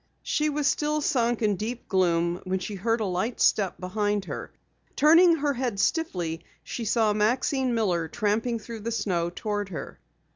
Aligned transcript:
She 0.23 0.49
was 0.49 0.65
still 0.65 0.99
sunk 1.01 1.43
in 1.43 1.57
deep 1.57 1.87
gloom 1.87 2.41
when 2.43 2.57
she 2.57 2.73
heard 2.73 3.01
a 3.01 3.05
light 3.05 3.39
step 3.39 3.79
behind 3.79 4.25
her. 4.25 4.51
Turning 4.95 5.35
her 5.35 5.53
head 5.53 5.79
stiffly 5.79 6.43
she 6.63 6.85
saw 6.85 7.13
Maxine 7.13 7.75
Miller 7.75 8.07
tramping 8.07 8.57
through 8.57 8.79
the 8.79 8.91
snow 8.91 9.29
toward 9.29 9.69
her. 9.69 9.99